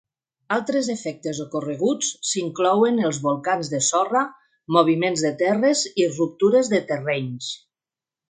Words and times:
Altres 0.53 0.87
efectes 0.93 1.41
ocorreguts 1.43 2.07
s'inclouen 2.29 2.97
els 3.09 3.19
volcans 3.27 3.69
de 3.75 3.81
sorra, 3.89 4.25
moviments 4.77 5.25
de 5.27 5.33
terres 5.45 5.83
i 6.05 6.11
ruptures 6.17 6.75
de 6.75 6.81
terrenys. 6.93 7.53